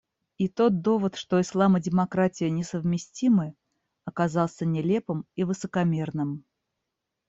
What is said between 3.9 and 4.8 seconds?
оказался